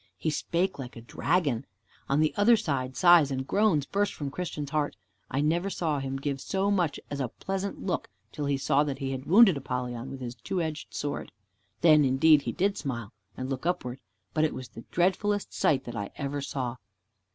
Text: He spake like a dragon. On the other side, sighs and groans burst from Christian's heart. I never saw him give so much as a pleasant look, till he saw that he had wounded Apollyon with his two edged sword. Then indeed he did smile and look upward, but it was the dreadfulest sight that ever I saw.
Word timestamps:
He 0.17 0.31
spake 0.31 0.79
like 0.79 0.95
a 0.95 1.01
dragon. 1.01 1.67
On 2.09 2.21
the 2.21 2.33
other 2.35 2.57
side, 2.57 2.97
sighs 2.97 3.29
and 3.29 3.45
groans 3.45 3.85
burst 3.85 4.15
from 4.15 4.31
Christian's 4.31 4.71
heart. 4.71 4.95
I 5.29 5.41
never 5.41 5.69
saw 5.69 5.99
him 5.99 6.17
give 6.17 6.41
so 6.41 6.71
much 6.71 6.99
as 7.11 7.19
a 7.19 7.27
pleasant 7.27 7.85
look, 7.85 8.09
till 8.31 8.45
he 8.47 8.57
saw 8.57 8.83
that 8.83 8.97
he 8.97 9.11
had 9.11 9.27
wounded 9.27 9.57
Apollyon 9.57 10.09
with 10.09 10.19
his 10.19 10.33
two 10.33 10.59
edged 10.59 10.91
sword. 10.95 11.31
Then 11.81 12.03
indeed 12.03 12.41
he 12.41 12.51
did 12.51 12.79
smile 12.79 13.13
and 13.37 13.47
look 13.47 13.67
upward, 13.67 13.99
but 14.33 14.43
it 14.43 14.55
was 14.55 14.69
the 14.69 14.85
dreadfulest 14.89 15.53
sight 15.53 15.83
that 15.83 16.11
ever 16.15 16.37
I 16.37 16.41
saw. 16.41 16.77